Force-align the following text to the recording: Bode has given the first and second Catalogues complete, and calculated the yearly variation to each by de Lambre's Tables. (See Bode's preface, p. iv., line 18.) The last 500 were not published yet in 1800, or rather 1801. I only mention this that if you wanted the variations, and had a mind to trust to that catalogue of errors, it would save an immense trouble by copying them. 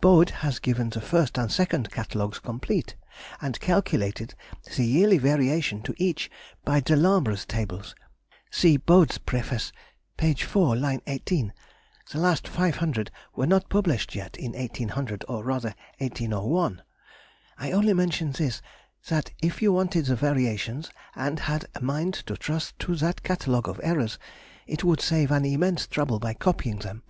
Bode 0.00 0.30
has 0.40 0.60
given 0.60 0.88
the 0.88 1.00
first 1.02 1.36
and 1.36 1.52
second 1.52 1.90
Catalogues 1.90 2.38
complete, 2.38 2.94
and 3.42 3.60
calculated 3.60 4.34
the 4.76 4.82
yearly 4.82 5.18
variation 5.18 5.82
to 5.82 5.94
each 5.98 6.30
by 6.64 6.80
de 6.80 6.96
Lambre's 6.96 7.44
Tables. 7.44 7.94
(See 8.50 8.78
Bode's 8.78 9.18
preface, 9.18 9.72
p. 10.16 10.30
iv., 10.30 10.56
line 10.56 11.02
18.) 11.06 11.52
The 12.10 12.18
last 12.18 12.48
500 12.48 13.10
were 13.36 13.46
not 13.46 13.68
published 13.68 14.14
yet 14.14 14.38
in 14.38 14.52
1800, 14.54 15.22
or 15.28 15.44
rather 15.44 15.74
1801. 15.98 16.80
I 17.58 17.70
only 17.72 17.92
mention 17.92 18.32
this 18.32 18.62
that 19.08 19.32
if 19.42 19.60
you 19.60 19.70
wanted 19.70 20.06
the 20.06 20.16
variations, 20.16 20.88
and 21.14 21.40
had 21.40 21.66
a 21.74 21.82
mind 21.82 22.14
to 22.24 22.38
trust 22.38 22.78
to 22.78 22.96
that 22.96 23.22
catalogue 23.22 23.68
of 23.68 23.82
errors, 23.82 24.18
it 24.66 24.82
would 24.82 25.02
save 25.02 25.30
an 25.30 25.44
immense 25.44 25.86
trouble 25.86 26.18
by 26.18 26.32
copying 26.32 26.78
them. 26.78 27.02